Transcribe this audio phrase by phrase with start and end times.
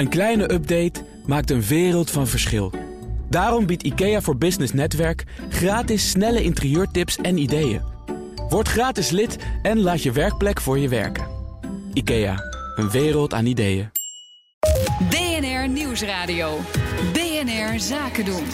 [0.00, 2.72] Een kleine update maakt een wereld van verschil.
[3.28, 7.80] Daarom biedt IKEA voor Business Netwerk gratis snelle interieurtips en ideeën.
[8.48, 11.26] Word gratis lid en laat je werkplek voor je werken.
[11.92, 12.36] IKEA,
[12.76, 13.90] een wereld aan ideeën.
[15.08, 16.58] BNR Nieuwsradio.
[17.12, 18.44] BNR Zaken doen.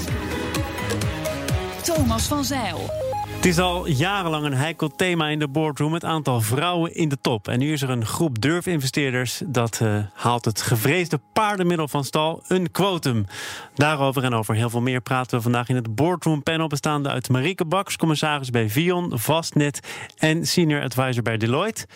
[1.82, 3.05] Thomas van Zeil.
[3.46, 7.18] Het is al jarenlang een heikel thema in de boardroom, het aantal vrouwen in de
[7.20, 7.48] top.
[7.48, 12.42] En nu is er een groep durfinvesteerders dat uh, haalt het gevreesde paardenmiddel van stal,
[12.48, 13.26] een quotum.
[13.74, 17.28] Daarover en over heel veel meer praten we vandaag in het boardroom panel, bestaande uit
[17.28, 19.80] Marieke Baks, commissaris bij Vion, Vastnet
[20.16, 21.86] en senior advisor bij Deloitte.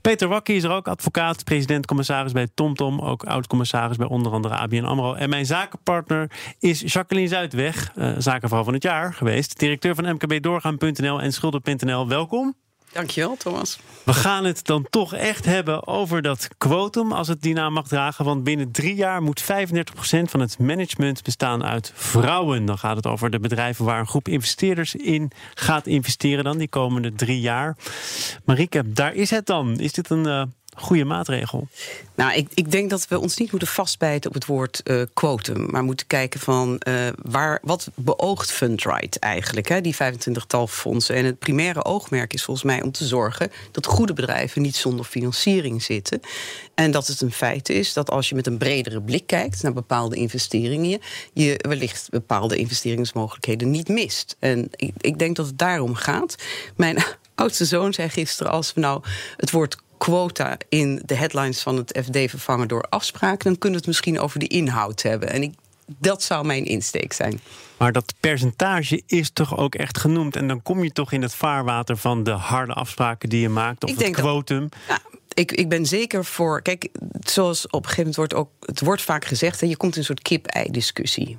[0.00, 4.84] Peter Wakkie is er ook, advocaat, president-commissaris bij TomTom, ook oud-commissaris bij onder andere ABN
[4.84, 5.14] AMRO.
[5.14, 10.42] En mijn zakenpartner is Jacqueline Zuidweg, uh, zakenvrouw van het jaar geweest, directeur van MKB
[10.42, 12.08] Doorgaan en schulden.nl.
[12.08, 12.54] Welkom.
[12.94, 13.78] Dankjewel, Thomas.
[14.04, 17.88] We gaan het dan toch echt hebben over dat quotum, als het die naam mag
[17.88, 18.24] dragen.
[18.24, 19.46] Want binnen drie jaar moet 35%
[20.22, 22.64] van het management bestaan uit vrouwen.
[22.64, 26.68] Dan gaat het over de bedrijven waar een groep investeerders in gaat investeren dan die
[26.68, 27.76] komende drie jaar.
[28.44, 29.78] Marieke, daar is het dan.
[29.78, 30.42] Is dit een uh,
[30.74, 31.68] goede maatregel?
[32.14, 35.70] Nou, ik, ik denk dat we ons niet moeten vastbijten op het woord uh, quotum.
[35.70, 41.14] Maar moeten kijken van uh, waar, wat beoogt Fundright eigenlijk, hè, die 25-tal fondsen.
[41.14, 45.04] En het primaire oogmerk is volgens mij om te zorgen dat goede bedrijven niet zonder
[45.04, 46.20] financiering zitten.
[46.74, 49.72] En dat het een feit is dat als je met een bredere blik kijkt naar
[49.72, 51.00] bepaalde investeringen,
[51.32, 54.36] je wellicht bepaalde investeringsmogelijkheden niet mist.
[54.38, 56.34] En ik, ik denk dat het daarom gaat.
[56.76, 59.02] Mijn oudste zoon zei gisteren: als we nou
[59.36, 63.76] het woord quota in de headlines van het FD vervangen door afspraken, dan kunnen we
[63.76, 65.30] het misschien over de inhoud hebben.
[65.30, 65.54] En ik,
[65.86, 67.40] dat zou mijn insteek zijn.
[67.76, 70.36] Maar dat percentage is toch ook echt genoemd.
[70.36, 73.84] En dan kom je toch in het vaarwater van de harde afspraken die je maakt.
[73.84, 74.68] Of ik het quotum.
[74.88, 75.00] ja,
[75.34, 76.62] ik, ik ben zeker voor.
[76.62, 76.88] Kijk,
[77.20, 78.50] zoals op een gegeven moment wordt ook.
[78.60, 79.60] Het wordt vaak gezegd.
[79.60, 81.36] Hè, je komt in een soort kip-ei-discussie.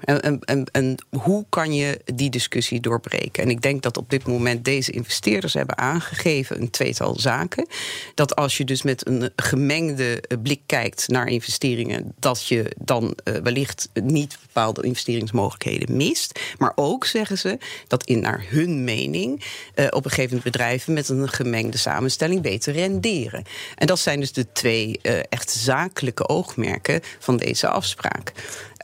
[0.71, 3.43] En, hoe kan je die discussie doorbreken?
[3.43, 6.61] En ik denk dat op dit moment deze investeerders hebben aangegeven.
[6.61, 7.67] een tweetal zaken.
[8.15, 12.13] Dat als je dus met een gemengde blik kijkt naar investeringen.
[12.19, 16.39] dat je dan uh, wellicht niet bepaalde investeringsmogelijkheden mist.
[16.57, 19.43] Maar ook zeggen ze dat in naar hun mening.
[19.75, 23.43] Uh, op een gegeven moment bedrijven met een gemengde samenstelling beter renderen.
[23.85, 28.31] En dat zijn dus de twee uh, echt zakelijke oogmerken van deze afspraak.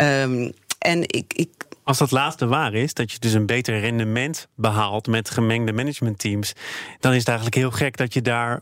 [0.02, 1.50] Um, en ik, ik
[1.84, 6.54] als dat laatste waar is, dat je dus een beter rendement behaalt met gemengde managementteams,
[7.00, 8.62] dan is het eigenlijk heel gek dat je daar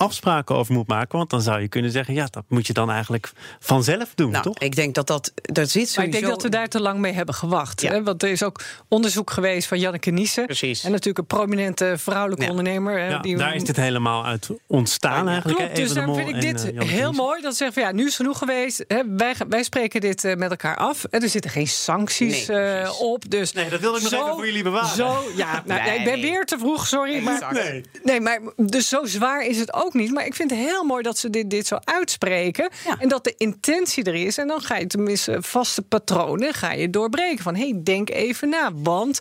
[0.00, 1.18] afspraken over moet maken.
[1.18, 4.44] Want dan zou je kunnen zeggen, ja, dat moet je dan eigenlijk vanzelf doen, nou,
[4.44, 4.58] toch?
[4.58, 5.96] Ik denk dat dat, daar zit sowieso...
[5.96, 7.80] Maar ik denk dat we daar te lang mee hebben gewacht.
[7.80, 7.90] Ja.
[7.90, 8.02] Hè?
[8.02, 10.44] Want er is ook onderzoek geweest van Janneke Niesen.
[10.44, 10.84] Precies.
[10.84, 12.50] En natuurlijk een prominente vrouwelijke ja.
[12.50, 12.98] ondernemer.
[12.98, 15.58] Ja, die daar is dit helemaal uit ontstaan eigenlijk.
[15.58, 17.42] Klopt, dus daar vind ik dit uh, heel mooi.
[17.42, 18.84] Dat zeggen van, ja, nu is genoeg geweest.
[18.88, 21.04] Hè, wij, wij spreken dit uh, met elkaar af.
[21.10, 23.30] Er zitten geen sancties nee, uh, op.
[23.30, 24.96] Dus nee, dat wilde ik nog zo, even voor jullie bewaren.
[24.96, 25.98] Zo, ja, nou, nee.
[25.98, 27.22] ik ben weer te vroeg, sorry.
[27.22, 27.84] Maar, nee.
[28.02, 30.12] nee, maar dus zo zwaar is het ook niet.
[30.12, 32.70] Maar ik vind het heel mooi dat ze dit, dit zo uitspreken.
[32.84, 32.96] Ja.
[32.98, 34.38] En dat de intentie er is.
[34.38, 37.42] En dan ga je tenminste vaste patronen ga je doorbreken.
[37.42, 38.70] Van hey, denk even na.
[38.74, 39.18] Want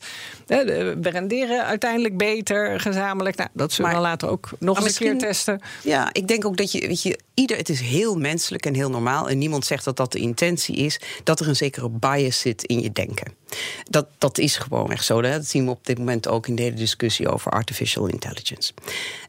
[0.47, 0.66] hè,
[1.00, 3.35] we renderen uiteindelijk beter gezamenlijk.
[3.35, 5.62] Nou, dat zullen we later ook nog eens een keer testen.
[5.84, 8.90] Ja, ik denk ook dat je, weet je, ieder, het is heel menselijk en heel
[8.90, 9.29] normaal.
[9.29, 11.00] En niemand zegt dat dat de intentie is.
[11.24, 13.34] Dat er een zekere bias zit in je denken.
[13.90, 15.22] Dat, dat is gewoon echt zo.
[15.22, 15.31] Hè?
[15.31, 18.74] Dat zien we op dit moment ook in de hele discussie over artificial intelligence.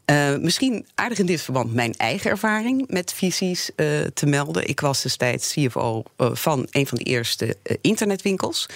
[0.05, 4.67] Uh, misschien aardig in verband mijn eigen ervaring met visies uh, te melden.
[4.67, 8.69] Ik was destijds CFO uh, van een van de eerste internetwinkels.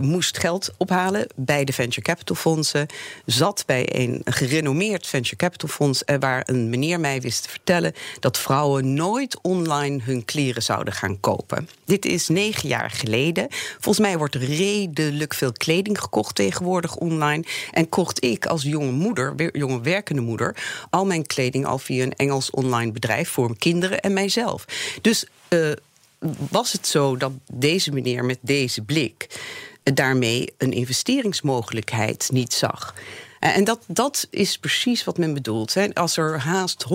[0.00, 2.86] moest geld ophalen bij de venture capital fondsen.
[3.24, 6.02] Zat bij een gerenommeerd venture capital fonds.
[6.18, 11.20] waar een meneer mij wist te vertellen dat vrouwen nooit online hun kleren zouden gaan
[11.20, 11.68] kopen.
[11.84, 13.46] Dit is negen jaar geleden.
[13.50, 17.44] Volgens mij wordt redelijk veel kleding gekocht tegenwoordig online.
[17.70, 20.56] En kocht ik als jonge moeder, jonge werkende moeder,
[20.90, 24.64] al mijn kleding al via een Engels online bedrijf voor mijn kinderen en mijzelf.
[25.00, 25.72] Dus uh,
[26.50, 29.40] was het zo dat deze meneer met deze blik
[29.82, 32.94] daarmee een investeringsmogelijkheid niet zag?
[33.38, 35.74] En dat, dat is precies wat men bedoelt.
[35.74, 35.94] Hè.
[35.94, 36.86] Als er haast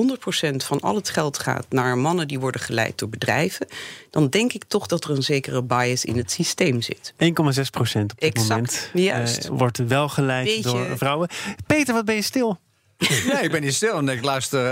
[0.51, 3.68] 100% van al het geld gaat naar mannen die worden geleid door bedrijven,
[4.10, 7.13] dan denk ik toch dat er een zekere bias in het systeem zit.
[7.13, 7.39] 1,6% op
[7.92, 9.45] dit exact, moment juist.
[9.45, 10.62] Uh, wordt wel geleid Beetje...
[10.62, 11.30] door vrouwen.
[11.66, 12.60] Peter, wat ben je stil?
[13.34, 14.66] Nee, ik ben niet stil en ik luister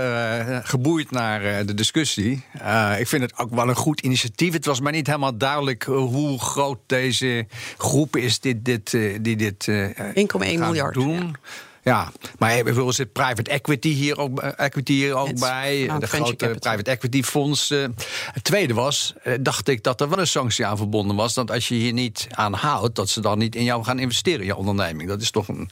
[0.48, 2.44] uh, geboeid naar uh, de discussie.
[2.62, 4.52] Uh, ik vind het ook wel een goed initiatief.
[4.52, 7.46] Het was maar niet helemaal duidelijk hoe groot deze
[7.78, 8.90] groep is dit, dit,
[9.20, 9.94] die dit 1,1
[10.38, 11.36] miljard doen.
[11.84, 15.84] Ja, maar ik bedoel, er zit private equity hier ook, eh, equity hier ook bij.
[15.86, 16.58] nou, de grote capital.
[16.58, 17.70] private equity fonds.
[17.70, 17.84] eh.
[18.32, 21.34] Het tweede was, eh, dacht ik dat er wel een sanctie aan verbonden was.
[21.34, 24.40] Dat als je hier niet aan houdt, dat ze dan niet in jou gaan investeren
[24.40, 25.08] in je onderneming.
[25.08, 25.70] Dat is toch een.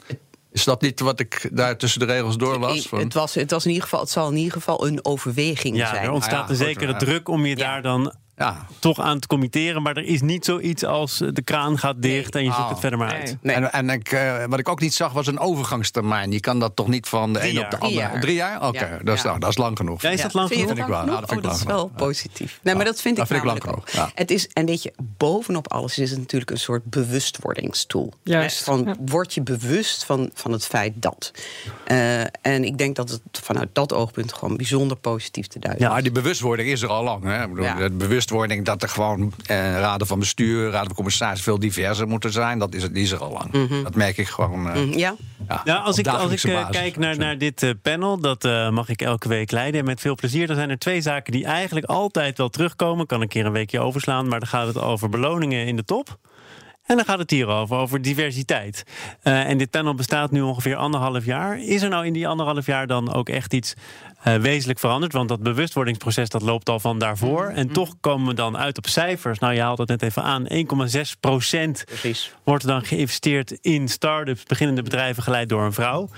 [0.52, 2.88] Is dat niet wat ik daar tussen de regels door las?
[2.88, 5.76] Van- Het, was, het, was in ieder geval, het zal in ieder geval een overweging
[5.76, 6.02] Ja, zijn.
[6.02, 8.66] er ontstaat Ah, ja, een zekere druk om je daar dan ja.
[8.78, 9.82] toch aan te committeren.
[9.82, 12.68] Maar er is niet zoiets als de kraan gaat dicht en je zoekt Oh.
[12.70, 13.20] het verder maar Nee.
[13.20, 13.36] uit.
[13.40, 13.54] Nee.
[13.56, 16.32] En, en ik, eh, wat ik ook niet zag was een overgangstermijn.
[16.32, 17.90] Je kan dat toch niet van de Drie een op de andere.
[18.00, 18.20] Drie jaar.
[18.20, 18.66] Drie jaar?
[18.68, 18.98] Oké, Ja.
[19.02, 19.28] dat, is, Ja.
[19.28, 20.02] nou, dat is lang genoeg.
[20.02, 20.66] Ja, is dat lang genoeg?
[20.66, 20.98] Vind ik wel.
[21.00, 21.14] genoeg?
[21.14, 21.90] Ja, dat vind Oh, dat is wel genoeg.
[21.98, 22.04] Ja.
[22.04, 22.58] positief.
[22.62, 23.88] Nee, maar dat vind Dat ik vind ik lang genoeg, ook.
[23.88, 24.10] ja.
[24.14, 28.12] Het is, en weet je, bovenop alles is het natuurlijk een soort bewustwordingstool.
[28.22, 28.94] Juist, Van, ja.
[29.06, 31.30] Word je bewust van, van het feit dat.
[31.84, 35.92] Eh, en ik denk dat het vanuit dat oogpunt gewoon bijzonder positief te duiden Ja,
[35.92, 37.24] maar die bewustwording is er al lang.
[37.24, 37.42] Hè?
[37.42, 37.74] Ik bedoel, Ja.
[37.76, 37.90] De
[38.30, 42.58] bewustwording dat er gewoon eh, raden van bestuur, raden van commissaris veel diverser moeten zijn,
[42.58, 43.82] dat is, die is er al lang.
[43.82, 44.68] Dat merk ik gewoon.
[44.70, 45.14] eh, Mm, Ja,
[45.48, 46.76] ja, Ja, als ik, als ik eh, basis.
[46.76, 49.80] kijk naar, naar dit eh, panel, dat eh, mag ik elke week leiden.
[49.80, 50.46] En met veel plezier.
[50.46, 53.06] Dan zijn er twee zaken die eigenlijk altijd wel terugkomen.
[53.06, 54.28] Kan een keer een weekje overslaan.
[54.28, 56.18] Maar dan gaat het over beloningen in de top.
[56.90, 58.84] En dan gaat het hier over, over diversiteit.
[59.22, 61.58] Eh, en dit panel bestaat nu ongeveer anderhalf jaar.
[61.58, 63.74] Is er nou in die anderhalf jaar dan ook echt iets
[64.22, 65.12] eh, wezenlijk veranderd?
[65.12, 67.46] Want dat bewustwordingsproces dat loopt al van daarvoor.
[67.46, 69.38] En toch komen we dan uit op cijfers.
[69.38, 70.46] Nou, je haalt het net even aan.
[70.48, 71.84] 1,6 procent
[72.44, 76.08] wordt dan geïnvesteerd in start-ups, beginnende bedrijven geleid door een vrouw.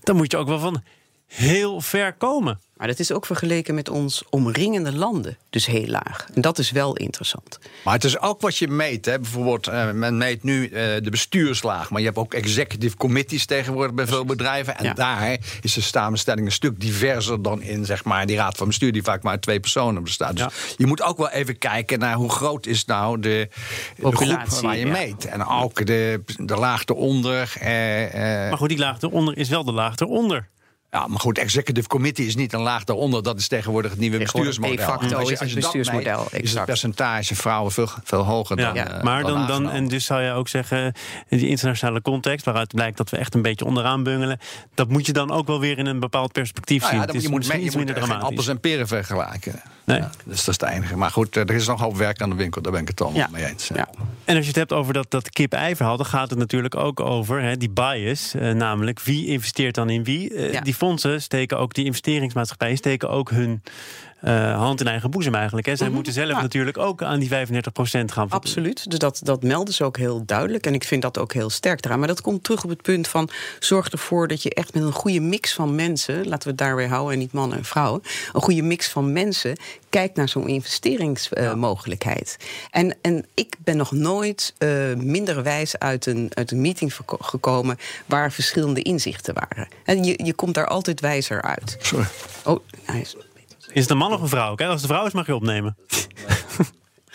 [0.00, 0.82] Dan moet je ook wel van
[1.26, 2.60] heel ver komen.
[2.82, 6.26] Maar dat is ook vergeleken met ons omringende landen dus heel laag.
[6.34, 7.58] En dat is wel interessant.
[7.84, 9.04] Maar het is ook wat je meet.
[9.04, 9.18] Hè.
[9.20, 10.70] Bijvoorbeeld, eh, men meet nu eh,
[11.02, 11.90] de bestuurslaag.
[11.90, 14.76] Maar je hebt ook executive committees tegenwoordig bij veel bedrijven.
[14.78, 14.92] En Ja.
[14.92, 18.92] daar is de samenstelling een stuk diverser dan in zeg maar, die raad van bestuur,
[18.92, 20.36] die vaak maar uit twee personen bestaat.
[20.36, 20.50] Dus Ja.
[20.76, 23.48] je moet ook wel even kijken naar hoe groot is nou de, de
[23.96, 24.92] groep Populatie, waar je ja.
[24.92, 25.24] meet.
[25.24, 27.54] En ook de, de laag eronder.
[27.60, 30.48] eh, eh, Maar goed, die laag eronder is wel de laag eronder.
[30.94, 33.22] Ja, maar goed, executive committee is niet een laag daaronder.
[33.22, 34.76] Dat is tegenwoordig het nieuwe bestuursmodel.
[34.76, 37.72] de facto Als je- is het als je dat bestuursmodel, meet, Is het percentage vrouwen
[37.72, 38.64] veel, veel hoger Ja.
[38.66, 38.74] dan.
[38.74, 38.90] Ja.
[38.90, 40.92] eh, maar dan, dan, en dus zou je ook zeggen,
[41.28, 44.38] in die internationale context, waaruit blijkt dat we echt een beetje onderaan bungelen,
[44.74, 47.00] dat moet je dan ook wel weer in een bepaald perspectief Nou zien.
[47.00, 48.48] ja, Het dan, is je moet, je iets moet minder geen appels dramatisch.
[48.48, 49.62] en peren vergelijken.
[49.84, 49.98] Nee.
[49.98, 50.96] Ja, dus dat is het enige.
[50.96, 52.62] Maar goed, eh, er is nog hoop werk aan de winkel.
[52.62, 53.28] Daar ben ik het allemaal Ja.
[53.32, 53.68] mee eens.
[53.74, 53.88] Ja.
[54.24, 57.42] En als je het hebt over dat, dat kip-ei-verhaal, dan gaat het natuurlijk ook over
[57.42, 58.34] hè, die bias.
[58.34, 60.34] eh, namelijk wie investeert dan in wie.
[60.34, 60.60] Eh, Ja.
[60.60, 63.62] Die fondsen steken ook, die investeringsmaatschappijen steken ook hun
[64.22, 65.66] eh, hand in eigen boezem eigenlijk.
[65.66, 65.76] Hè.
[65.76, 65.94] Zij Mhm.
[65.94, 66.40] moeten zelf Ja.
[66.40, 68.38] natuurlijk ook aan die 35% gaan voldoen.
[68.48, 68.90] Absoluut.
[68.90, 70.66] Dus dat, dat melden ze ook heel duidelijk.
[70.66, 71.98] En ik vind dat ook heel sterk eraan.
[71.98, 73.28] Maar dat komt terug op het punt van...
[73.58, 76.14] zorg ervoor dat je echt met een goede mix van mensen...
[76.28, 78.02] laten we het daar weer houden en niet mannen en vrouwen...
[78.32, 79.56] een goede mix van mensen
[79.90, 82.36] kijkt naar zo'n investeringsmogelijkheid.
[82.70, 87.16] En, en ik ben nog nooit eh, minder wijs uit een, uit een meeting verko-
[87.20, 87.78] gekomen...
[88.06, 89.68] waar verschillende inzichten waren.
[89.84, 91.76] En je, je komt daar altijd wijzer uit.
[91.80, 92.06] Sorry.
[92.44, 93.16] Oh, hij is...
[93.72, 94.54] Is het een man of een vrouw?
[94.54, 95.76] Kijk, als het een vrouw is, mag je opnemen.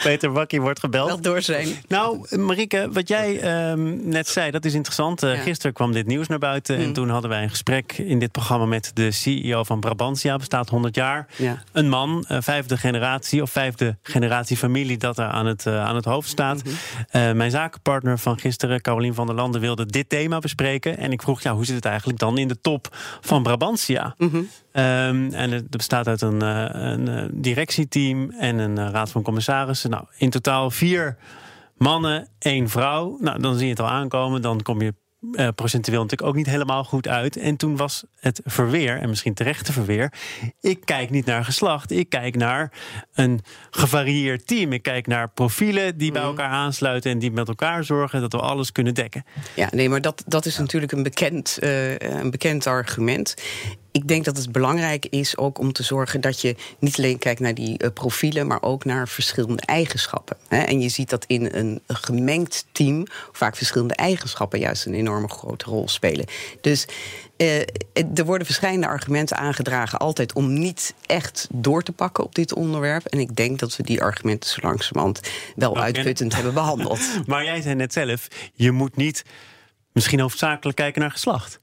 [0.04, 1.08] Peter Wakkie wordt gebeld.
[1.08, 1.68] Wel door zijn.
[1.88, 5.24] Nou, Marieke, wat jij ehm, net zei, dat is interessant.
[5.24, 5.42] Eh, Ja.
[5.42, 6.78] Gisteren kwam dit nieuws naar buiten.
[6.78, 6.94] En Mm.
[6.94, 10.36] toen hadden wij een gesprek in dit programma met de CEO van Brabantia.
[10.38, 11.28] Bestaat 100 jaar.
[11.36, 11.64] Ja.
[11.72, 15.96] Een man, eh, vijfde generatie of vijfde generatie familie dat daar aan het, eh, aan
[15.96, 16.62] het hoofd staat.
[16.64, 17.38] Mhm.
[17.38, 20.98] Mijn zakenpartner van gisteren, Carolien van der Landen, wilde dit thema bespreken.
[20.98, 22.88] En ik vroeg, ja, hoe zit het eigenlijk dan in de top
[23.22, 24.16] van Brabantia?
[24.18, 24.42] Mhm.
[24.78, 29.22] Ehm, en het bestaat uit een, eh, een eh, directieteam en een eh, raad van
[29.22, 29.90] commissarissen.
[29.90, 31.18] Nou, in totaal vier
[31.78, 33.18] mannen, één vrouw.
[33.20, 34.42] Nou, dan zie je het al aankomen.
[34.42, 34.94] Dan kom je
[35.56, 37.38] procentueel natuurlijk ook niet helemaal goed uit.
[37.38, 40.14] En toen was het verweer, en misschien terechte verweer...
[40.62, 42.72] ik kijk niet naar geslacht, ik kijk naar
[43.14, 44.74] een gevarieerd team.
[44.74, 47.12] Ik kijk naar profielen die bij elkaar aansluiten...
[47.12, 49.24] en die met elkaar zorgen dat we alles kunnen dekken.
[49.56, 51.58] Ja, nee, maar dat, dat is natuurlijk een bekend,
[51.98, 53.36] een bekend argument.
[53.92, 57.40] Ik denk dat het belangrijk is ook om te zorgen dat je niet alleen kijkt
[57.40, 60.38] naar die eh, profielen, maar ook naar verschillende eigenschappen.
[60.48, 60.62] Hè?
[60.62, 65.66] En je ziet dat in een gemengd team vaak verschillende eigenschappen juist een enorme grote
[65.66, 66.26] rol spelen.
[66.62, 66.86] Dus
[67.38, 67.60] eh,
[68.16, 73.06] er worden verschillende argumenten aangedragen, altijd om niet echt door te pakken op dit onderwerp.
[73.06, 75.20] En ik denk dat we die argumenten zo langzamerhand
[75.56, 77.00] wel Wel uitputtend hebben behandeld.
[77.26, 79.24] Maar jij zei net zelf, je moet niet
[79.92, 81.60] misschien hoofdzakelijk kijken naar geslacht.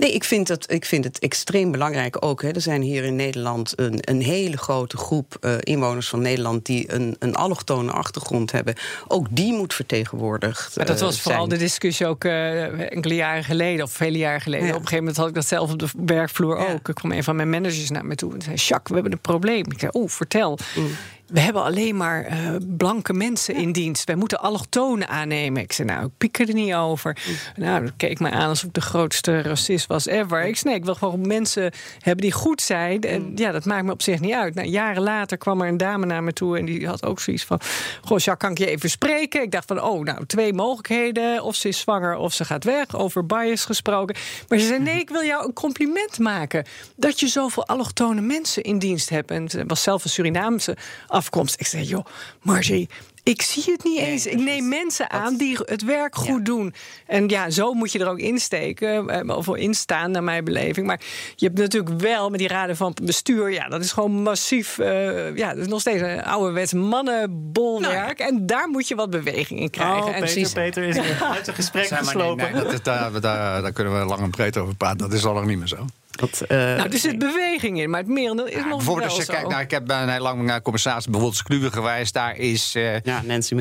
[0.00, 2.42] Nee, ik vind, het, ik vind het extreem belangrijk ook.
[2.42, 2.50] Hè.
[2.50, 6.92] Er zijn hier in Nederland een, een hele grote groep eh, inwoners van Nederland die
[6.92, 8.74] een, een allochtone achtergrond hebben.
[9.08, 10.76] Ook die moet vertegenwoordigd.
[10.76, 14.40] Maar dat eh, was vooral de discussie ook eh, enkele jaren geleden, of vele jaren
[14.40, 14.66] geleden.
[14.66, 14.72] Ja.
[14.72, 16.72] Op een gegeven moment had ik dat zelf op de werkvloer Ja.
[16.72, 16.88] ook.
[16.88, 19.20] Er kwam een van mijn managers naar me toe en zei: Jacques, we hebben een
[19.20, 19.64] probleem.
[19.70, 20.58] Ik zei: Oh, vertel.
[20.76, 20.90] Mm.
[21.30, 24.04] We hebben alleen maar uh, blanke mensen in dienst.
[24.04, 25.62] Wij moeten allochtonen aannemen.
[25.62, 27.16] Ik zei, nou, ik pik er niet over.
[27.56, 30.44] Nou, dat keek me aan alsof ik de grootste racist was ever.
[30.44, 33.00] Ik zei, nee, ik wil gewoon mensen hebben die goed zijn.
[33.00, 34.54] En ja, dat maakt me op zich niet uit.
[34.54, 36.58] Nou, jaren later kwam er een dame naar me toe...
[36.58, 37.60] en die had ook zoiets van,
[38.04, 39.42] goh, ja, kan ik je even spreken?
[39.42, 41.42] Ik dacht van, oh, nou, twee mogelijkheden.
[41.42, 42.96] Of ze is zwanger of ze gaat weg.
[42.96, 44.16] Over bias gesproken.
[44.48, 46.64] Maar ze zei, nee, ik wil jou een compliment maken...
[46.96, 49.30] dat je zoveel allochtone mensen in dienst hebt.
[49.30, 50.76] En ze was zelf een Surinaamse
[51.20, 51.60] afkomst.
[51.60, 52.04] Ik zei, joh,
[52.42, 52.88] Margie,
[53.22, 54.26] ik zie het niet eens.
[54.26, 56.74] Ik neem mensen aan die het werk goed doen.
[57.06, 59.08] En ja, zo moet je er ook insteken.
[59.08, 60.86] Eh, of instaan, naar mijn beleving.
[60.86, 61.00] Maar
[61.36, 63.52] je hebt natuurlijk wel met die raden van bestuur.
[63.52, 64.78] Ja, dat is gewoon massief.
[64.78, 68.18] Uh, ja, dat is nog steeds een ouderwets mannenbolwerk.
[68.18, 68.30] Nou.
[68.30, 70.02] En daar moet je wat beweging in krijgen.
[70.02, 72.52] Oh, en Peter, Peter is uit het gesprek geslopen.
[72.52, 74.98] Nee, dat daar, daar, daar, kunnen we lang en breed over praten.
[74.98, 75.86] Dat is al nog niet meer zo.
[76.20, 79.18] Dat, uh, nou, er zit beweging in, maar het merendeel is ja, nog bijvoorbeeld als
[79.18, 82.14] je kijkt naar, ik heb een heel lang naar commissaris bijvoorbeeld Kluwer geweest.
[82.14, 83.58] Daar is uh, ja, Nancy 50%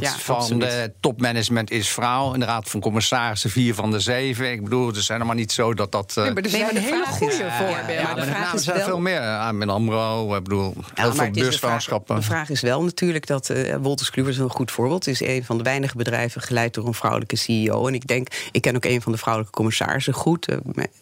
[0.00, 2.34] ja, van de topmanagement is vrouw.
[2.34, 4.50] In de raad van commissarissen vier van de zeven.
[4.50, 6.14] Ik bedoel, het is helemaal niet zo dat dat...
[6.18, 7.94] Uh, nee, maar er zijn een hele goede voorbeelden.
[7.94, 9.20] Ja, maar er zijn veel meer.
[9.20, 12.16] Aan Amro, ik bedoel, heel veel beursvrouwschappen.
[12.16, 15.04] De, vraag is wel natuurlijk dat uh, Wolters Kluwer is een goed voorbeeld.
[15.04, 17.86] Het is een van de weinige bedrijven geleid door een vrouwelijke CEO.
[17.86, 20.48] En ik denk, ik ken ook een van de vrouwelijke commissarissen goed.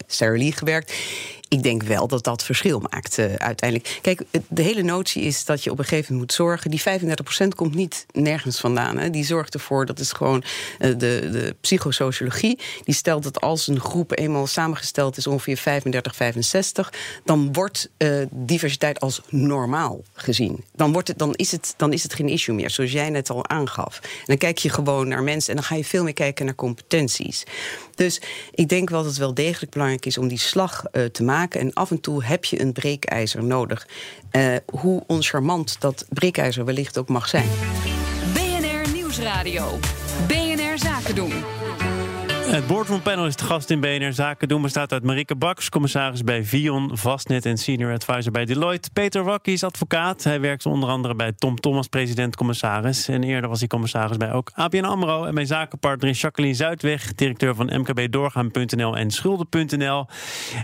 [0.07, 0.93] Sarah Lee gewerkt
[1.49, 3.99] ik denk wel dat dat verschil maakt uh, uiteindelijk.
[4.01, 6.71] Kijk, de hele notie is dat je op een gegeven moment moet zorgen.
[6.71, 6.81] Die
[7.45, 8.97] 35% komt niet nergens vandaan.
[8.97, 9.09] Hè.
[9.09, 10.43] Die zorgt ervoor, dat is gewoon
[10.79, 10.97] uh, de,
[11.31, 12.59] de psychosociologie.
[12.83, 18.25] Die stelt dat als een groep eenmaal samengesteld is, ongeveer 35, 65, dan wordt uh,
[18.31, 20.63] diversiteit als normaal gezien.
[20.75, 23.29] Dan, wordt het, dan, is het, dan is het geen issue meer, zoals jij net
[23.29, 23.99] al aangaf.
[24.01, 26.55] En dan kijk je gewoon naar mensen en dan ga je veel meer kijken naar
[26.55, 27.43] competenties.
[27.95, 31.36] Dus ik denk wel dat het wel degelijk belangrijk is om die slag te maken
[31.45, 33.87] En af en toe heb je een breekijzer nodig.
[34.31, 37.49] Uh, hoe oncharmant dat breekijzer wellicht ook mag zijn.
[38.33, 39.79] BNR Nieuwsradio.
[40.27, 41.33] BNR Zaken doen.
[42.47, 44.61] Het boardroom panel is de gast in BNR Zaken doen.
[44.61, 48.89] Bestaat uit Marike Baks, commissaris bij Vion, Vastnet en senior advisor bij Deloitte.
[48.93, 50.23] Peter Wakkie is advocaat.
[50.23, 53.07] Hij werkt onder andere bij Tom Thomas, president-commissaris.
[53.07, 55.25] En eerder was hij commissaris bij ook ABN AMRO.
[55.25, 60.05] En mijn zakenpartner is Jacqueline Zuidweg, directeur van MKB-doorgaan.nl en Schulden.nl.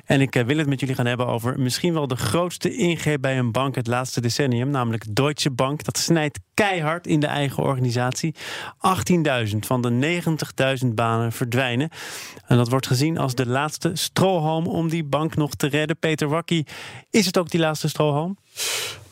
[0.06, 3.22] En ik eh, wil het met jullie gaan hebben over misschien wel de grootste ingreep
[3.22, 5.84] bij een bank het laatste decennium, namelijk Deutsche Bank.
[5.84, 8.36] Dat snijdt keihard in de eigen organisatie.
[9.52, 10.22] 18.000 van de
[10.84, 11.73] 90.000 banen verdwijnen.
[11.82, 15.98] En dat wordt gezien als de laatste strohalm om die bank nog te redden.
[15.98, 16.66] Peter Wakkie,
[17.10, 18.38] is het ook die laatste strohalm?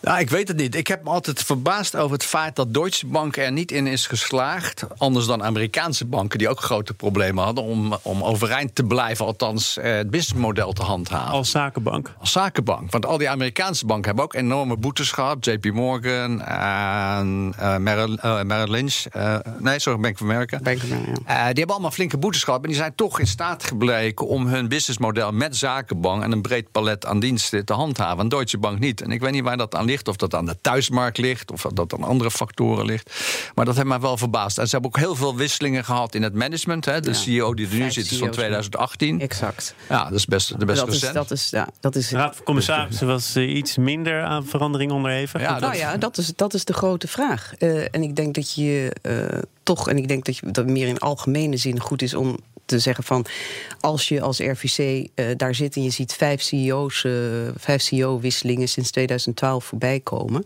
[0.01, 0.75] Nou, ik weet het niet.
[0.75, 4.07] Ik heb me altijd verbaasd over het feit dat Deutsche Bank er niet in is
[4.07, 4.85] geslaagd.
[4.97, 7.63] Anders dan Amerikaanse banken die ook grote problemen hadden.
[7.63, 11.31] om, om overeind te blijven, althans eh, het businessmodel te handhaven.
[11.31, 12.13] Als zakenbank.
[12.19, 12.91] Als zakenbank.
[12.91, 15.45] Want al die Amerikaanse banken hebben ook enorme boetes gehad.
[15.45, 19.05] JP Morgan en uh, Merrill, uh, Merrill, Lynch.
[19.15, 20.59] Uh, nee, sorry, Bank of America.
[20.63, 22.59] Bank of America die hebben allemaal flinke boetes gehad.
[22.59, 26.23] Maar die zijn toch in staat gebleken om hun businessmodel met zakenbank.
[26.23, 28.19] en een breed palet aan diensten te handhaven.
[28.19, 29.01] En Deutsche Bank niet.
[29.01, 30.07] En ik weet niet waar dat aan ligt.
[30.07, 31.51] Of dat aan de thuismarkt ligt.
[31.51, 33.11] Of dat aan andere factoren ligt.
[33.55, 34.57] Maar dat heeft mij wel verbaasd.
[34.57, 36.85] En ze hebben ook heel veel wisselingen gehad in het management.
[36.85, 36.99] Hè.
[36.99, 39.21] De CEO die er nu zit is van 2018.
[39.21, 39.75] Exact.
[39.89, 42.35] Ja, dat is best, de beste dat is, dat is, ja, dat is, de Raad
[42.35, 45.41] van Commissarissen was uh, iets minder aan verandering onderhevig.
[45.41, 47.51] Ja, nou ja, dat is, dat is de grote vraag.
[47.59, 50.87] Uh, en ik denk dat je uh, toch, en ik denk dat, je, dat meer
[50.87, 53.25] in algemene zin goed is om te zeggen van
[53.79, 54.77] als je als RVC
[55.15, 57.13] uh, daar zit en je ziet vijf CEO's, uh,
[57.55, 60.43] vijf CEO-wisselingen sinds 2012 voorbij komen,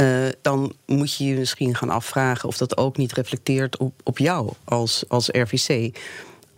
[0.00, 4.18] uh, dan moet je je misschien gaan afvragen of dat ook niet reflecteert op, op
[4.18, 5.98] jou als, als RVC.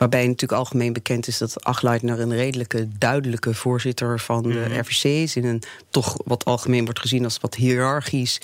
[0.02, 5.04] Waarbij natuurlijk algemeen bekend is dat Achleitner een redelijke, duidelijke voorzitter van de mm RVC
[5.04, 5.37] is.
[5.37, 8.40] In een toch wat algemeen wordt gezien als wat hiërarchisch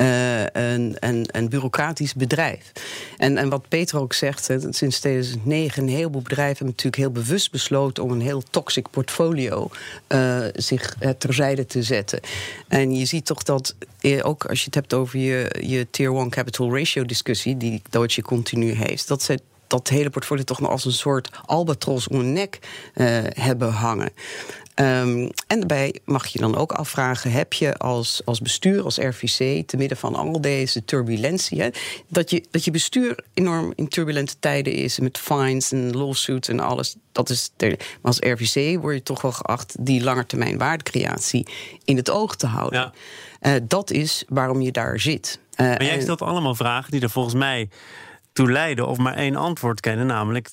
[0.00, 2.72] uh, en, en, en bureaucratisch bedrijf.
[3.16, 7.50] En, en wat Peter ook zegt, sinds 2009 een heleboel bedrijven hebben natuurlijk heel bewust
[7.50, 9.70] besloten om een heel toxic portfolio
[10.08, 12.20] uh, zich uh, terzijde te zetten.
[12.68, 13.74] En je ziet toch dat,
[14.22, 18.22] ook als je het hebt over je, je Tier 1 Capital Ratio discussie, die Deutsche
[18.22, 19.38] continu heeft, dat ze
[19.72, 22.58] dat hele portfolio toch nog als een soort albatros om een nek
[22.94, 24.12] uh, hebben hangen.
[24.74, 29.66] Um, en daarbij mag je dan ook afvragen: heb je als, als bestuur, als RVC,
[29.66, 31.68] te midden van al deze turbulentie, hè,
[32.08, 36.60] dat, je, dat je bestuur enorm in turbulente tijden is met fines en lawsuits en
[36.60, 36.96] alles.
[37.12, 41.46] Dat is maar als RVC word je toch wel geacht die langetermijn waardecreatie
[41.84, 42.80] in het oog te houden.
[42.80, 42.92] Ja.
[43.54, 45.38] Uh, dat is waarom je daar zit.
[45.56, 47.68] Uh, maar jij stelt allemaal vragen die er volgens mij
[48.32, 50.50] toe leiden of maar één antwoord kennen, namelijk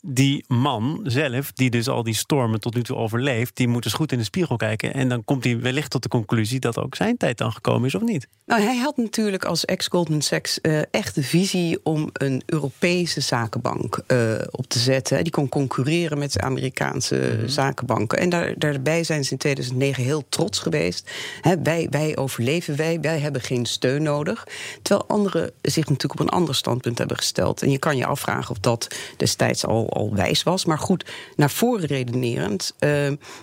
[0.00, 3.92] die man zelf, die dus al die stormen tot nu toe overleeft, die moet dus
[3.92, 4.94] goed in de spiegel kijken.
[4.94, 7.94] En dan komt hij wellicht tot de conclusie dat ook zijn tijd dan gekomen is,
[7.94, 8.28] of niet?
[8.46, 14.02] Nou, hij had natuurlijk als ex-Goldman Sachs uh, echt de visie om een Europese zakenbank
[14.06, 15.22] uh, op te zetten.
[15.22, 17.48] Die kon concurreren met de Amerikaanse mm -hmm.
[17.48, 18.18] zakenbanken.
[18.18, 21.10] En daar, daarbij zijn ze in 2009 heel trots geweest.
[21.40, 24.46] He, wij, wij overleven, wij, wij hebben geen steun nodig.
[24.82, 27.62] Terwijl anderen zich natuurlijk op een ander standpunt hebben gesteld.
[27.62, 30.64] En je kan je afvragen of dat destijds al, al wijs was.
[30.64, 31.04] Maar goed,
[31.36, 32.74] naar voren redenerend.
[32.80, 32.90] Uh,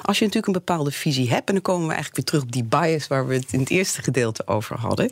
[0.02, 2.52] als je natuurlijk een bepaalde visie hebt, en dan komen we eigenlijk weer terug op
[2.52, 5.10] die bias waar we het in het eerste gedeelte over hadden.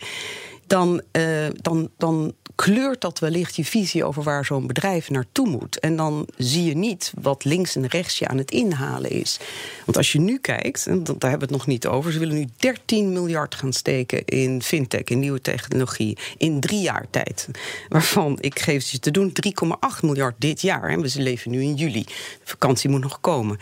[0.67, 5.79] Dan, uh, dan, dan kleurt dat wellicht je visie over waar zo'n bedrijf naartoe moet.
[5.79, 9.39] En dan zie je niet wat links en rechts je aan het inhalen is.
[9.85, 12.35] Want als je nu kijkt, en daar hebben we het nog niet over, ze willen
[12.35, 17.47] nu 13 miljard gaan steken in fintech, in nieuwe technologie, in drie jaar tijd.
[17.89, 20.89] Waarvan ik geef je te doen 3,8 miljard dit jaar.
[20.89, 22.03] En we leven nu in juli.
[22.03, 23.57] De vakantie moet nog komen.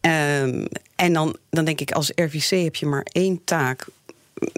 [0.00, 3.86] Um, en dan, dan denk ik, als RVC heb je maar één taak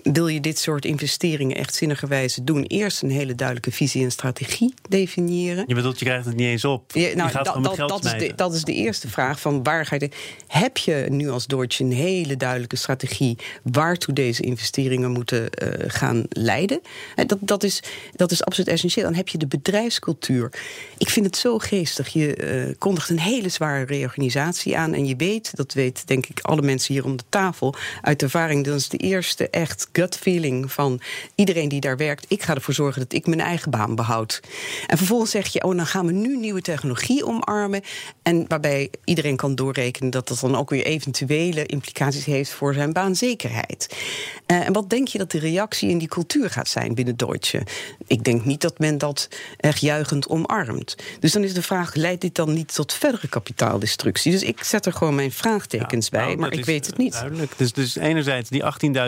[0.02, 4.74] wil je dit soort investeringen echt zinnigerwijze doen, eerst een hele duidelijke visie en strategie
[4.88, 5.64] definiëren.
[5.66, 6.92] Je bedoelt, je krijgt het niet eens op.
[6.94, 9.40] Ja, nou, je gaat dat, dat, dat, is de, dat is de eerste vraag.
[9.40, 10.10] Van waar ga je
[10.46, 16.24] heb je nu als Deutsche een hele duidelijke strategie waartoe deze investeringen moeten uh, gaan
[16.28, 16.80] leiden?
[17.26, 19.04] Dat, dat, is, dat is absoluut essentieel.
[19.04, 20.52] Dan heb je de bedrijfscultuur.
[20.98, 22.08] Ik vind het zo geestig.
[22.08, 24.94] Je uh, kondigt een hele zware reorganisatie aan.
[24.94, 28.64] En je weet, dat weet denk ik alle mensen hier om de tafel, uit ervaring,
[28.64, 31.00] dat is de eerste echt gut feeling van
[31.34, 32.24] iedereen die daar werkt.
[32.28, 34.40] Ik ga ervoor zorgen dat ik mijn eigen baan behoud.
[34.86, 37.82] En vervolgens zeg je, oh, dan gaan we nu nieuwe technologie omarmen.
[38.22, 42.92] En waarbij iedereen kan doorrekenen dat dat dan ook weer eventuele implicaties heeft voor zijn
[42.92, 43.96] baanzekerheid.
[44.46, 47.62] Uh, en wat denk je dat de reactie in die cultuur gaat zijn binnen Deutsche?
[48.06, 50.96] Ik denk niet dat men dat echt juichend omarmt.
[51.20, 54.32] Dus dan is de vraag: leidt dit dan niet tot verdere kapitaaldestructie?
[54.32, 57.12] Dus ik zet er gewoon mijn vraagtekens ja, bij, nou, maar ik weet het niet.
[57.12, 57.52] Duidelijk.
[57.56, 58.62] Dus, dus enerzijds die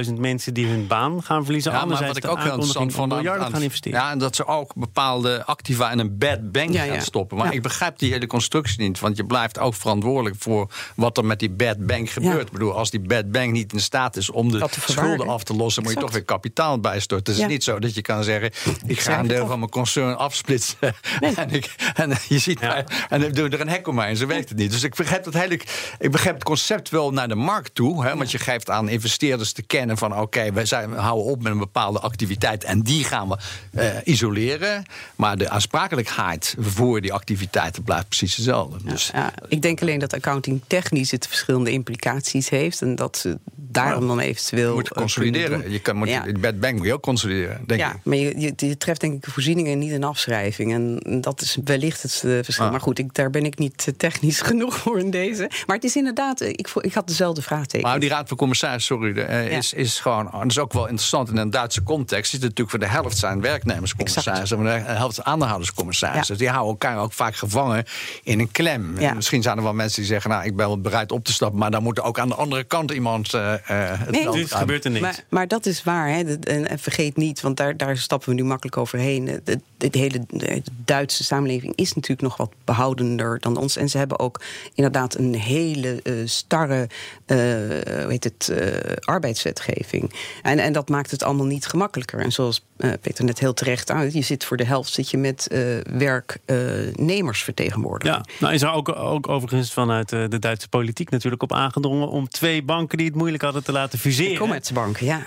[0.06, 1.72] 18.000 mensen die hun baan gaan verliezen.
[1.72, 3.98] Ja, maar wat ik ook heel interessant vond miljarden gaan investeren.
[3.98, 7.36] Ja, en dat ze ook bepaalde activa in een bad bank ja, gaan stoppen.
[7.36, 11.24] Maar ik begrijp die hele constructie niet, want je blijft ook verantwoordelijk voor wat er
[11.24, 12.46] met die bad bank gebeurt.
[12.46, 15.54] Ik bedoel, als die bad bank niet in staat is om de schulden af te
[15.54, 17.32] lossen, moet je toch weer kapitaal bijstorten.
[17.32, 18.50] Het is niet zo dat je kan zeggen:
[18.86, 20.78] ik ga een deel van mijn concern afsplitsen.
[21.36, 22.60] en, ik, en je ziet,
[23.08, 24.16] en dan doen er een hek omheen.
[24.16, 24.70] Zo werkt het niet.
[24.70, 25.60] Dus ik begrijp dat hele,
[25.98, 29.52] ik begrijp het concept wel naar de markt toe, hè, want je geeft aan investeerders
[29.52, 32.82] te kennen van oké, okay, wij, zijn, we houden op met een bepaalde activiteit en
[32.82, 33.36] die gaan we
[33.74, 34.84] uh, isoleren.
[35.16, 38.78] Maar de aansprakelijkheid voor die activiteiten blijft precies dezelfde.
[38.84, 43.16] Ja, dus, ja, ik denk alleen dat accounting technisch het verschillende implicaties heeft en dat
[43.16, 44.68] ze daarom dan eventueel.
[44.68, 45.70] Je moet consolideren.
[45.70, 46.24] Je kan, moet, ja.
[46.40, 47.62] Bad bank moet je ook consolideren.
[47.66, 48.00] Denk ja, ik.
[48.04, 50.72] maar je, je, je, treft denk ik voorzieningen en niet een afschrijving.
[50.72, 52.64] En dat is wellicht het uh, verschil.
[52.64, 52.70] Ah.
[52.70, 55.50] Maar goed, ik, daar ben ik niet technisch genoeg voor in deze.
[55.66, 57.88] Maar het is inderdaad, ik, ik had dezelfde vraagteken.
[57.88, 61.28] Maar die raad van commissaris, sorry, is, is gewoon dat is ook wel interessant.
[61.28, 66.34] In een Duitse context zit natuurlijk voor de helft zijn werknemerscommissarissen, en de helft aandeelhouderscommissarissen.
[66.34, 66.40] Ja.
[66.40, 67.84] Die houden elkaar ook vaak gevangen
[68.22, 69.00] in een klem.
[69.00, 69.14] Ja.
[69.14, 71.58] Misschien zijn er wel mensen die zeggen: Nou, ik ben wel bereid op te stappen,
[71.58, 73.34] maar dan moet er ook aan de andere kant iemand.
[73.34, 75.02] Uh, het nee, dus gebeurt er niks.
[75.02, 76.08] Maar, maar, dat is waar.
[76.08, 76.38] Hè.
[76.38, 79.24] En vergeet niet, want daar, daar stappen we nu makkelijk overheen.
[79.24, 83.76] De, de, de hele de Duitse samenleving is natuurlijk nog wat behoudender dan ons.
[83.76, 84.40] En ze hebben ook
[84.74, 86.88] inderdaad een hele uh, starre
[87.26, 88.52] uh, hoe heet het,
[89.00, 90.12] arbeidswetgeving.
[90.42, 92.20] En, en dat maakt het allemaal niet gemakkelijker.
[92.20, 95.18] En zoals uh, Peter net heel terecht uit, je zit voor de helft zit je
[95.18, 95.58] met uh,
[95.98, 98.24] werknemersvertegenwoordiging.
[98.26, 102.08] ja, nou is er ook, ook overigens vanuit uh, de Duitse politiek natuurlijk op aangedrongen
[102.08, 104.32] om twee banken die het moeilijk hadden te laten fuseren.
[104.32, 105.26] De Commerzbank, ja.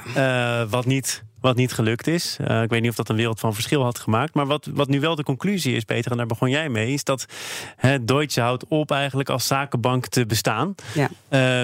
[0.70, 2.38] wat niet wat niet gelukt is.
[2.42, 4.34] Uh, ik weet niet of dat een wereld van verschil had gemaakt.
[4.34, 7.04] Maar wat, wat nu wel de conclusie is, Peter, en daar begon jij mee, is
[7.04, 7.26] dat
[7.76, 10.76] het Deutsche houdt op eigenlijk als zakenbank te bestaan.
[10.94, 11.04] Ja.
[11.04, 11.10] Uh,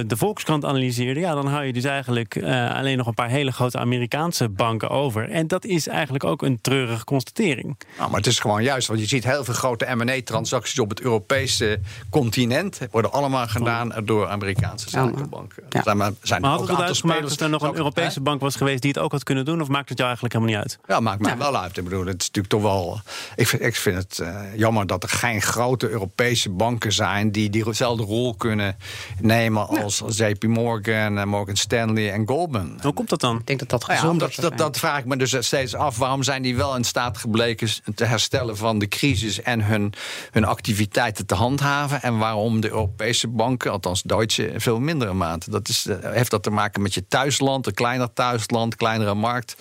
[0.07, 3.51] de Volkskrant analyseerde, ja, dan hou je dus eigenlijk uh, alleen nog een paar hele
[3.51, 5.29] grote Amerikaanse banken over.
[5.29, 7.77] En dat is eigenlijk ook een treurige constatering.
[7.97, 11.01] Nou, maar het is gewoon juist, want je ziet heel veel grote M&A-transacties op het
[11.01, 12.79] Europese continent.
[12.91, 15.63] Worden allemaal gedaan door Amerikaanse zakenbanken.
[15.69, 15.83] Ja.
[15.83, 18.81] Zijn, maar, zijn maar had het uitgemaakt dat er nog een Europese bank was geweest
[18.81, 19.61] die het ook had kunnen doen?
[19.61, 20.79] Of maakt het jou eigenlijk helemaal niet uit?
[20.87, 21.77] Ja, maakt mij wel uit.
[21.77, 22.99] Ik bedoel, het is natuurlijk toch wel.
[23.35, 27.49] Ik vind, ik vind het uh, jammer dat er geen grote Europese banken zijn die
[27.49, 28.77] diezelfde rol kunnen
[29.19, 32.79] nemen als, JP Morgan, en Morgan Stanley en Goldman.
[32.81, 33.37] Hoe komt dat dan?
[33.37, 35.97] Ik denk dat dat gezond ja, dat, dat, dat, vraag ik me dus steeds af.
[35.97, 39.93] Waarom zijn die wel in staat gebleken te herstellen van de crisis en hun,
[40.31, 42.01] hun activiteiten te handhaven?
[42.01, 45.49] En waarom de Europese banken, althans Duitse, veel mindere mate?
[45.49, 49.55] Dat is, heeft dat te maken met je thuisland, een kleiner thuisland, kleinere markt?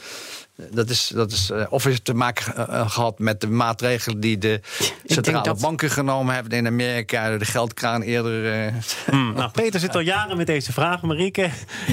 [0.57, 4.21] Dat is, dat is, uh, of is het te maken uh, gehad met de maatregelen
[4.21, 4.61] die de
[5.05, 5.61] centrale dat...
[5.61, 8.67] banken genomen hebben in Amerika, de geldkraan eerder.
[8.67, 8.73] Uh...
[9.07, 11.03] Hmm, nou, Peter zit al jaren met deze vraag.
[11.03, 11.41] Marieke,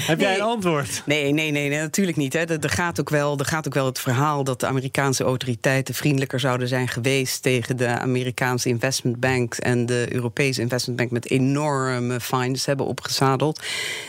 [0.10, 1.04] heb nee, jij een antwoord?
[1.06, 2.34] Nee, nee, nee, nee natuurlijk niet.
[2.34, 2.60] Hè.
[2.60, 6.40] Er, gaat ook wel, er gaat ook wel het verhaal dat de Amerikaanse autoriteiten vriendelijker
[6.40, 12.20] zouden zijn geweest tegen de Amerikaanse investment banks en de Europese investment bank met enorme
[12.20, 13.62] fines hebben opgezadeld.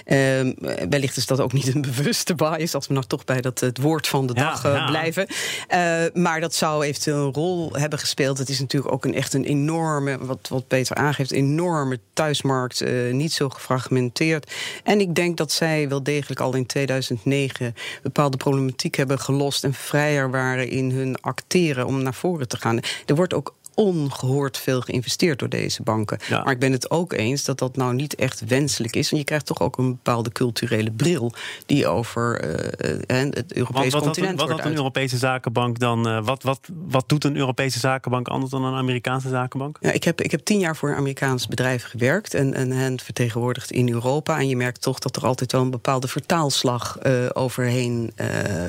[0.05, 0.53] Ehm,
[0.88, 3.79] wellicht is dat ook niet een bewuste bias, als we nog toch bij dat het
[3.79, 5.26] woord van de dag ja, blijven.
[5.28, 8.38] Uh, maar dat zou eventueel een rol hebben gespeeld.
[8.38, 12.83] Het is natuurlijk ook een, echt een enorme, wat, wat Peter aangeeft, enorme thuismarkt.
[12.83, 14.52] Uh, niet zo gefragmenteerd.
[14.85, 19.74] En ik denk dat zij wel degelijk al in 2009 bepaalde problematiek hebben gelost en
[19.74, 22.81] vrijer waren in hun acteren om naar voren te gaan.
[23.07, 26.18] Er wordt ook ongehoord veel geïnvesteerd door deze banken.
[26.30, 29.11] Maar ik ben het ook eens dat dat nou niet echt wenselijk is.
[29.12, 31.32] En je krijgt toch ook een bepaalde culturele bril
[31.66, 36.08] die over uh, het Europese wat continent wat, wat had een Europese zakenbank dan?
[36.08, 39.78] Uh, wat, wat, wat doet een Europese zakenbank anders dan een Amerikaanse zakenbank?
[39.80, 43.00] Ja, ik, heb, ik heb tien jaar voor een Amerikaans bedrijf gewerkt en, en hen
[43.00, 44.38] vertegenwoordigd in Europa.
[44.38, 48.12] En je merkt toch dat er altijd wel een bepaalde vertaalslag uh, overheen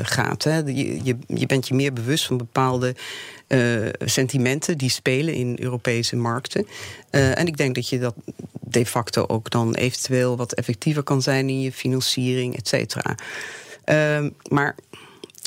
[0.04, 0.44] gaat.
[0.44, 0.58] Hè.
[0.58, 2.96] Je, je, je bent je meer bewust van bepaalde
[3.54, 6.68] uh, sentimenten die spelen in Europese markten.
[7.12, 8.16] Uh, en ik denk dat je dat
[8.62, 13.16] de facto ook dan eventueel wat effectiever kan zijn in je financiering, et cetera.
[13.86, 14.76] Uh, maar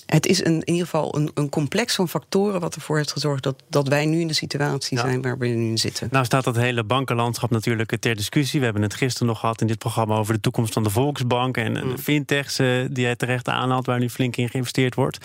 [0.07, 3.43] het is een, in ieder geval een, een, complex van factoren wat ervoor heeft gezorgd
[3.43, 6.09] dat, dat wij nu in de situatie zijn waar we nu zitten.
[6.11, 8.59] Nou staat dat hele bankenlandschap natuurlijk ter discussie.
[8.59, 11.57] We hebben het gisteren nog gehad in dit programma over de toekomst van de Volksbank
[11.57, 11.97] en, mm.
[11.97, 15.19] de fintechs uh, die jij terecht aanhaalt, waar nu flink in geïnvesteerd wordt.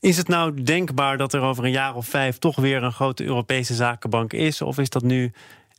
[0.00, 3.24] Is het nou denkbaar dat er over een jaar of vijf toch weer een grote
[3.24, 4.62] Europese zakenbank is?
[4.62, 5.32] Of is dat nu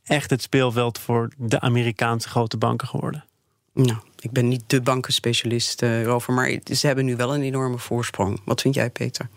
[0.04, 3.26] echt het speelveld voor de Amerikaanse grote banken geworden?
[3.74, 7.78] Nou, ik ben niet de bankenspecialist uh, erover, maar ze hebben nu wel een enorme
[7.78, 8.42] voorsprong.
[8.46, 9.30] Wat vind jij, Peter?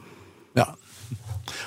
[0.54, 0.76] Ja,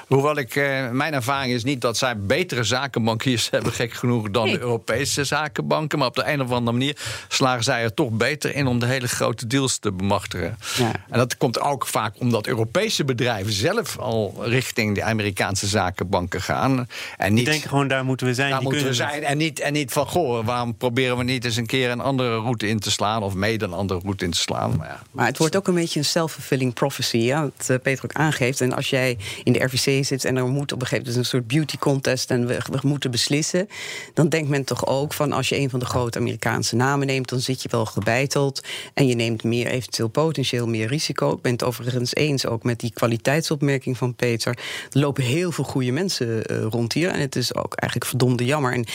[0.07, 4.49] Hoewel ik, eh, mijn ervaring is niet dat zij betere zakenbankiers hebben, gek genoeg, dan
[4.49, 5.99] de Europese zakenbanken.
[5.99, 8.85] Maar op de een of andere manier slagen zij er toch beter in om de
[8.85, 10.57] hele grote deals te bemachtigen.
[10.77, 10.91] Ja.
[11.09, 16.87] En dat komt ook vaak omdat Europese bedrijven zelf al richting de Amerikaanse zakenbanken gaan.
[17.17, 18.49] En niet, denken gewoon, daar moeten we zijn.
[18.49, 19.23] Daar moeten we zijn.
[19.23, 22.37] En niet, en niet van, goh, waarom proberen we niet eens een keer een andere
[22.37, 23.23] route in te slaan?
[23.23, 24.75] Of mede een andere route in te slaan.
[24.77, 25.01] Maar, ja.
[25.11, 28.61] maar het wordt ook een beetje een self-fulfilling prophecy, ja, dat eh, Peter ook aangeeft.
[28.61, 31.47] En als jij in de Zit en er moet op een gegeven moment een soort
[31.47, 33.67] beauty contest en we, we, moeten beslissen,
[34.13, 37.29] dan denkt men toch ook van als je een van de grote Amerikaanse namen neemt,
[37.29, 38.61] dan zit je wel gebeiteld
[38.93, 41.31] en je neemt meer eventueel potentieel meer risico.
[41.31, 44.57] Ik ben het overigens eens ook met die kwaliteitsopmerking van Peter.
[44.91, 48.45] Er lopen heel veel goede mensen uh, rond hier en het is ook eigenlijk verdomde
[48.45, 48.73] jammer.
[48.73, 48.85] En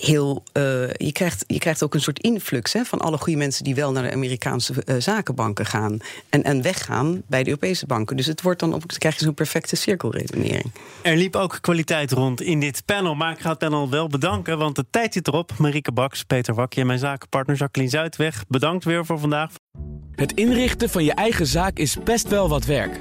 [0.00, 0.42] heel.
[0.52, 3.74] Uh, je, krijgt, je krijgt ook een soort influx hè, van alle goede mensen die
[3.74, 5.98] wel naar de Amerikaanse uh, zakenbanken gaan.
[6.28, 8.16] En, en weggaan bij de Europese banken.
[8.16, 10.72] Dus het wordt dan op, dan krijg je zo'n perfecte cirkelredenering.
[11.02, 13.14] Er liep ook kwaliteit rond in dit panel.
[13.14, 15.52] Maar ik ga het panel wel bedanken, want de tijd zit erop.
[15.58, 18.44] Marieke Baks, Peter Wakje en mijn zakenpartner Jacqueline Zuidweg.
[18.48, 19.52] Bedankt weer voor vandaag.
[20.14, 23.00] Het inrichten van je eigen zaak is best wel wat werk.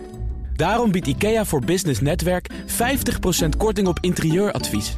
[0.55, 4.97] Daarom biedt IKEA voor Business Netwerk 50% korting op interieuradvies.